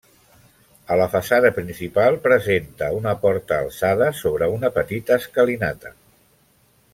[0.93, 5.95] A la façana principal presenta una porta alçada sobre una petita escalinata.